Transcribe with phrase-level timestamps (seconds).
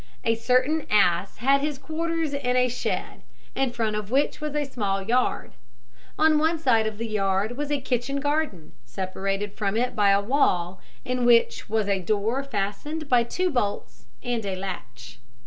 [0.23, 3.21] A certain ass had his quarters in a shed,
[3.53, 5.51] in front of which was a small yard.
[6.17, 10.19] On one side of the yard was a kitchen garden, separated from it by a
[10.19, 15.19] wall, in which was a door fastened by two bolts and a latch.